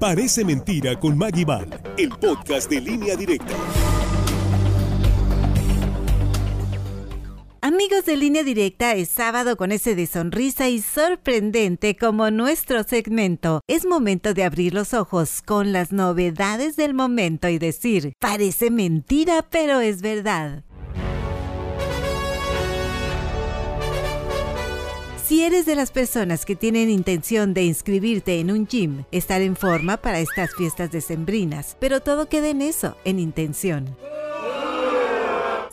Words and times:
Parece 0.00 0.46
mentira 0.46 0.98
con 0.98 1.18
Maggie 1.18 1.44
Val, 1.44 1.68
el 1.98 2.08
podcast 2.08 2.70
de 2.70 2.80
línea 2.80 3.14
directa. 3.16 3.54
Amigos 7.60 8.06
de 8.06 8.16
línea 8.16 8.42
directa, 8.42 8.94
es 8.94 9.10
sábado 9.10 9.58
con 9.58 9.72
ese 9.72 9.94
de 9.94 10.06
sonrisa 10.06 10.70
y 10.70 10.80
sorprendente 10.80 11.98
como 11.98 12.30
nuestro 12.30 12.82
segmento. 12.82 13.60
Es 13.68 13.84
momento 13.84 14.32
de 14.32 14.44
abrir 14.44 14.72
los 14.72 14.94
ojos 14.94 15.42
con 15.42 15.70
las 15.72 15.92
novedades 15.92 16.76
del 16.76 16.94
momento 16.94 17.50
y 17.50 17.58
decir, 17.58 18.14
parece 18.18 18.70
mentira, 18.70 19.46
pero 19.50 19.80
es 19.80 20.00
verdad. 20.00 20.64
Si 25.30 25.44
eres 25.44 25.64
de 25.64 25.76
las 25.76 25.92
personas 25.92 26.44
que 26.44 26.56
tienen 26.56 26.90
intención 26.90 27.54
de 27.54 27.62
inscribirte 27.62 28.40
en 28.40 28.50
un 28.50 28.66
gym, 28.66 29.04
estar 29.12 29.40
en 29.42 29.54
forma 29.54 29.96
para 29.96 30.18
estas 30.18 30.52
fiestas 30.56 30.90
decembrinas, 30.90 31.76
pero 31.78 32.00
todo 32.00 32.28
queda 32.28 32.48
en 32.48 32.62
eso, 32.62 32.96
en 33.04 33.20
intención. 33.20 33.96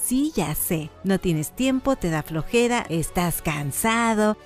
Sí, 0.08 0.32
ya 0.34 0.56
sé. 0.56 0.90
No 1.04 1.20
tienes 1.20 1.52
tiempo, 1.52 1.98
te 1.98 2.10
da 2.10 2.24
flojera, 2.24 2.86
estás 2.88 3.42
cansado. 3.42 4.38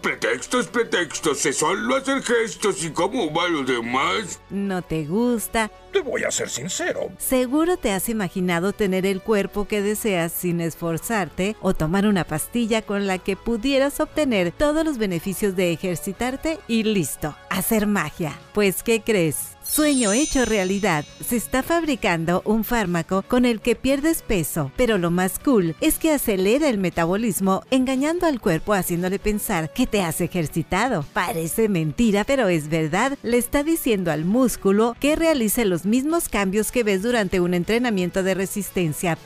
Pretextos, 0.00 0.68
pretextos. 0.68 1.38
Se 1.38 1.52
solo 1.52 1.96
hacer 1.96 2.22
gestos 2.22 2.84
y 2.84 2.90
cómo 2.90 3.34
va 3.34 3.48
lo 3.48 3.64
demás. 3.64 4.38
No 4.48 4.80
te 4.80 5.06
gusta. 5.06 5.72
Te 5.92 6.02
voy 6.02 6.22
a 6.22 6.30
ser 6.30 6.48
sincero. 6.48 7.10
Seguro 7.18 7.76
te 7.76 7.90
has 7.90 8.08
imaginado 8.08 8.72
tener 8.72 9.06
el 9.06 9.20
cuerpo 9.20 9.66
que 9.66 9.82
deseas 9.82 10.30
sin 10.30 10.60
esforzarte 10.60 11.56
o 11.60 11.74
tomar 11.74 12.06
una 12.06 12.22
pastilla 12.22 12.80
con 12.82 13.08
la 13.08 13.18
que 13.18 13.34
pudieras 13.34 13.98
obtener 13.98 14.52
todos 14.52 14.84
los 14.84 14.98
beneficios 14.98 15.56
de 15.56 15.72
ejercitarte 15.72 16.60
y 16.68 16.84
listo, 16.84 17.34
hacer 17.62 17.86
magia. 17.86 18.36
Pues, 18.52 18.82
¿qué 18.82 19.02
crees? 19.02 19.52
Sueño 19.62 20.12
hecho 20.12 20.44
realidad. 20.44 21.04
Se 21.24 21.36
está 21.36 21.62
fabricando 21.62 22.42
un 22.44 22.64
fármaco 22.64 23.22
con 23.22 23.44
el 23.44 23.60
que 23.60 23.76
pierdes 23.76 24.22
peso, 24.22 24.72
pero 24.76 24.98
lo 24.98 25.12
más 25.12 25.38
cool 25.38 25.76
es 25.80 25.98
que 25.98 26.10
acelera 26.10 26.68
el 26.68 26.78
metabolismo 26.78 27.62
engañando 27.70 28.26
al 28.26 28.40
cuerpo 28.40 28.74
haciéndole 28.74 29.20
pensar 29.20 29.72
que 29.72 29.86
te 29.86 30.02
has 30.02 30.20
ejercitado. 30.20 31.04
Parece 31.12 31.68
mentira, 31.68 32.24
pero 32.24 32.48
es 32.48 32.68
verdad. 32.68 33.16
Le 33.22 33.38
está 33.38 33.62
diciendo 33.62 34.10
al 34.10 34.24
músculo 34.24 34.96
que 34.98 35.14
realice 35.14 35.64
los 35.64 35.86
mismos 35.86 36.28
cambios 36.28 36.72
que 36.72 36.82
ves 36.82 37.02
durante 37.02 37.38
un 37.38 37.54
entrenamiento 37.54 38.24
de 38.24 38.34
resistencia. 38.34 39.16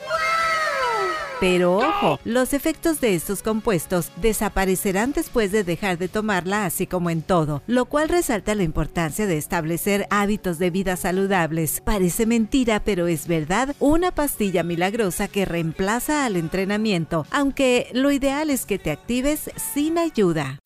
Pero 1.39 1.77
ojo, 1.77 2.19
los 2.25 2.53
efectos 2.53 2.99
de 2.99 3.13
estos 3.13 3.43
compuestos 3.43 4.11
desaparecerán 4.21 5.11
después 5.11 5.51
de 5.51 5.63
dejar 5.63 5.97
de 5.97 6.07
tomarla 6.07 6.65
así 6.65 6.87
como 6.87 7.09
en 7.09 7.21
todo, 7.21 7.61
lo 7.67 7.85
cual 7.85 8.09
resalta 8.09 8.55
la 8.55 8.63
importancia 8.63 9.27
de 9.27 9.37
establecer 9.37 10.07
hábitos 10.09 10.57
de 10.57 10.71
vida 10.71 10.95
saludables. 10.95 11.81
Parece 11.81 12.25
mentira, 12.25 12.81
pero 12.83 13.07
es 13.07 13.27
verdad, 13.27 13.75
una 13.79 14.11
pastilla 14.11 14.63
milagrosa 14.63 15.27
que 15.27 15.45
reemplaza 15.45 16.25
al 16.25 16.37
entrenamiento, 16.37 17.25
aunque 17.29 17.89
lo 17.93 18.11
ideal 18.11 18.49
es 18.49 18.65
que 18.65 18.79
te 18.79 18.91
actives 18.91 19.51
sin 19.73 19.97
ayuda. 19.97 20.59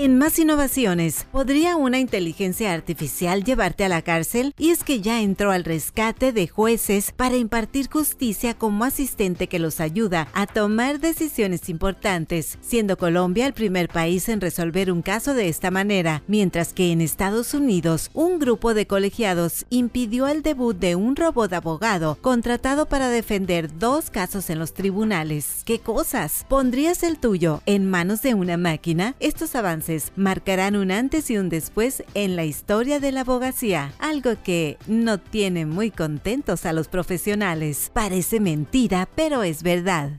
En 0.00 0.16
más 0.16 0.38
innovaciones, 0.38 1.26
¿podría 1.32 1.74
una 1.74 1.98
inteligencia 1.98 2.72
artificial 2.72 3.42
llevarte 3.42 3.84
a 3.84 3.88
la 3.88 4.00
cárcel? 4.00 4.54
Y 4.56 4.70
es 4.70 4.84
que 4.84 5.00
ya 5.00 5.20
entró 5.22 5.50
al 5.50 5.64
rescate 5.64 6.30
de 6.30 6.46
jueces 6.46 7.10
para 7.10 7.34
impartir 7.34 7.90
justicia 7.90 8.54
como 8.54 8.84
asistente 8.84 9.48
que 9.48 9.58
los 9.58 9.80
ayuda 9.80 10.28
a 10.34 10.46
tomar 10.46 11.00
decisiones 11.00 11.68
importantes, 11.68 12.58
siendo 12.60 12.96
Colombia 12.96 13.44
el 13.44 13.54
primer 13.54 13.88
país 13.88 14.28
en 14.28 14.40
resolver 14.40 14.92
un 14.92 15.02
caso 15.02 15.34
de 15.34 15.48
esta 15.48 15.72
manera, 15.72 16.22
mientras 16.28 16.72
que 16.72 16.92
en 16.92 17.00
Estados 17.00 17.52
Unidos 17.52 18.12
un 18.14 18.38
grupo 18.38 18.74
de 18.74 18.86
colegiados 18.86 19.66
impidió 19.68 20.28
el 20.28 20.42
debut 20.42 20.78
de 20.78 20.94
un 20.94 21.16
robot 21.16 21.52
abogado 21.52 22.18
contratado 22.20 22.86
para 22.86 23.08
defender 23.08 23.76
dos 23.80 24.10
casos 24.10 24.48
en 24.48 24.60
los 24.60 24.74
tribunales. 24.74 25.62
¿Qué 25.64 25.80
cosas? 25.80 26.46
¿Pondrías 26.48 27.02
el 27.02 27.18
tuyo 27.18 27.62
en 27.66 27.90
manos 27.90 28.22
de 28.22 28.34
una 28.34 28.56
máquina? 28.56 29.16
Estos 29.18 29.56
avances 29.56 29.87
marcarán 30.16 30.76
un 30.76 30.90
antes 30.90 31.30
y 31.30 31.38
un 31.38 31.48
después 31.48 32.04
en 32.14 32.36
la 32.36 32.44
historia 32.44 33.00
de 33.00 33.12
la 33.12 33.20
abogacía, 33.20 33.92
algo 33.98 34.32
que 34.42 34.76
no 34.86 35.18
tiene 35.18 35.66
muy 35.66 35.90
contentos 35.90 36.66
a 36.66 36.72
los 36.72 36.88
profesionales. 36.88 37.90
Parece 37.92 38.40
mentira, 38.40 39.08
pero 39.14 39.42
es 39.42 39.62
verdad. 39.62 40.12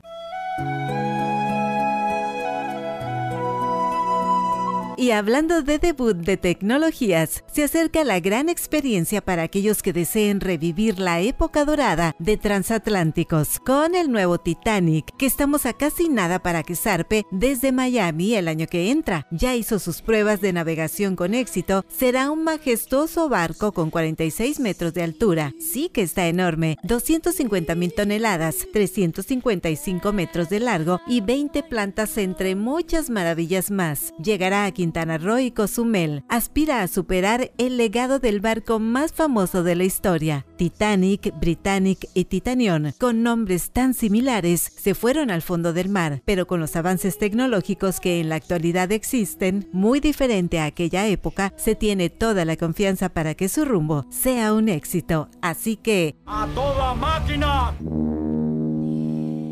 Y 5.00 5.12
hablando 5.12 5.62
de 5.62 5.78
debut 5.78 6.14
de 6.14 6.36
tecnologías, 6.36 7.42
se 7.50 7.64
acerca 7.64 8.04
la 8.04 8.20
gran 8.20 8.50
experiencia 8.50 9.22
para 9.22 9.44
aquellos 9.44 9.82
que 9.82 9.94
deseen 9.94 10.40
revivir 10.40 10.98
la 10.98 11.22
época 11.22 11.64
dorada 11.64 12.14
de 12.18 12.36
transatlánticos 12.36 13.60
con 13.60 13.94
el 13.94 14.12
nuevo 14.12 14.36
Titanic, 14.36 15.16
que 15.16 15.24
estamos 15.24 15.64
a 15.64 15.72
casi 15.72 16.10
nada 16.10 16.40
para 16.40 16.62
que 16.64 16.76
zarpe 16.76 17.24
desde 17.30 17.72
Miami 17.72 18.34
el 18.34 18.46
año 18.46 18.66
que 18.66 18.90
entra. 18.90 19.26
Ya 19.30 19.56
hizo 19.56 19.78
sus 19.78 20.02
pruebas 20.02 20.42
de 20.42 20.52
navegación 20.52 21.16
con 21.16 21.32
éxito. 21.32 21.82
Será 21.88 22.30
un 22.30 22.44
majestuoso 22.44 23.30
barco 23.30 23.72
con 23.72 23.88
46 23.88 24.60
metros 24.60 24.92
de 24.92 25.02
altura. 25.02 25.54
Sí 25.58 25.88
que 25.88 26.02
está 26.02 26.28
enorme, 26.28 26.76
250 26.82 27.74
mil 27.74 27.94
toneladas, 27.94 28.66
355 28.70 30.12
metros 30.12 30.50
de 30.50 30.60
largo 30.60 31.00
y 31.06 31.22
20 31.22 31.62
plantas 31.62 32.18
entre 32.18 32.54
muchas 32.54 33.08
maravillas 33.08 33.70
más. 33.70 34.12
Llegará 34.22 34.66
a 34.66 34.72
Quintana 34.72 34.89
Roo 34.92 35.38
y 35.38 35.50
Cozumel 35.50 36.24
aspira 36.28 36.82
a 36.82 36.88
superar 36.88 37.52
el 37.58 37.76
legado 37.76 38.18
del 38.18 38.40
barco 38.40 38.78
más 38.78 39.12
famoso 39.12 39.62
de 39.62 39.74
la 39.74 39.84
historia. 39.84 40.46
Titanic, 40.56 41.32
Britannic 41.40 42.08
y 42.14 42.24
Titanion, 42.24 42.92
con 42.98 43.22
nombres 43.22 43.70
tan 43.70 43.94
similares, 43.94 44.60
se 44.60 44.94
fueron 44.94 45.30
al 45.30 45.42
fondo 45.42 45.72
del 45.72 45.88
mar, 45.88 46.22
pero 46.24 46.46
con 46.46 46.60
los 46.60 46.76
avances 46.76 47.18
tecnológicos 47.18 48.00
que 48.00 48.20
en 48.20 48.28
la 48.28 48.36
actualidad 48.36 48.92
existen, 48.92 49.68
muy 49.72 50.00
diferente 50.00 50.58
a 50.58 50.66
aquella 50.66 51.06
época, 51.06 51.52
se 51.56 51.74
tiene 51.74 52.10
toda 52.10 52.44
la 52.44 52.56
confianza 52.56 53.08
para 53.08 53.34
que 53.34 53.48
su 53.48 53.64
rumbo 53.64 54.06
sea 54.10 54.52
un 54.52 54.68
éxito. 54.68 55.28
Así 55.40 55.76
que... 55.76 56.16
¡A 56.26 56.46
toda 56.54 56.94
máquina! 56.94 57.74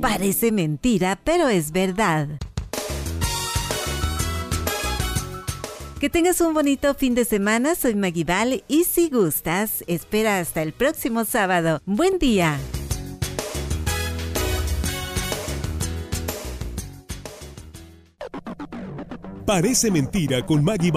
Parece 0.00 0.52
mentira, 0.52 1.18
pero 1.24 1.48
es 1.48 1.72
verdad. 1.72 2.28
Que 6.00 6.08
tengas 6.08 6.40
un 6.40 6.54
bonito 6.54 6.94
fin 6.94 7.16
de 7.16 7.24
semana, 7.24 7.74
soy 7.74 7.96
Maguibal 7.96 8.62
y 8.68 8.84
si 8.84 9.08
gustas, 9.08 9.82
espera 9.88 10.38
hasta 10.38 10.62
el 10.62 10.72
próximo 10.72 11.24
sábado. 11.24 11.82
Buen 11.86 12.20
día. 12.20 12.56
Parece 19.44 19.90
mentira 19.90 20.46
con 20.46 20.62
Maggie 20.62 20.92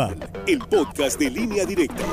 el 0.46 0.60
podcast 0.60 1.20
de 1.20 1.32
línea 1.32 1.66
directa. 1.66 2.06